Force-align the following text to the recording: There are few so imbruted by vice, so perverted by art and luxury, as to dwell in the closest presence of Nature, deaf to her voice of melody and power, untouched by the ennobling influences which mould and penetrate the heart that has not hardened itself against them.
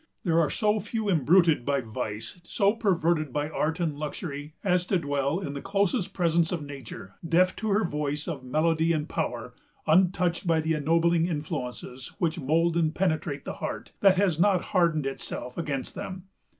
There 0.23 0.39
are 0.39 0.49
few 0.49 0.81
so 0.81 1.09
imbruted 1.09 1.63
by 1.63 1.81
vice, 1.81 2.39
so 2.41 2.73
perverted 2.73 3.31
by 3.31 3.49
art 3.51 3.79
and 3.79 3.95
luxury, 3.95 4.55
as 4.63 4.83
to 4.87 4.97
dwell 4.97 5.39
in 5.39 5.53
the 5.53 5.61
closest 5.61 6.11
presence 6.11 6.51
of 6.51 6.63
Nature, 6.63 7.13
deaf 7.23 7.55
to 7.57 7.69
her 7.69 7.83
voice 7.83 8.27
of 8.27 8.43
melody 8.43 8.93
and 8.93 9.07
power, 9.07 9.53
untouched 9.85 10.47
by 10.47 10.59
the 10.59 10.73
ennobling 10.73 11.27
influences 11.27 12.13
which 12.17 12.39
mould 12.39 12.75
and 12.75 12.95
penetrate 12.95 13.45
the 13.45 13.53
heart 13.61 13.91
that 13.99 14.17
has 14.17 14.39
not 14.39 14.63
hardened 14.73 15.05
itself 15.05 15.55
against 15.55 15.93
them. 15.93 16.23